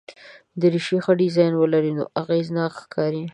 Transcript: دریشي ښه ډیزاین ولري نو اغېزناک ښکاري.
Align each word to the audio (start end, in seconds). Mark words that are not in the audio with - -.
دریشي 0.61 0.97
ښه 1.03 1.13
ډیزاین 1.21 1.53
ولري 1.57 1.93
نو 1.97 2.03
اغېزناک 2.21 2.73
ښکاري. 2.83 3.23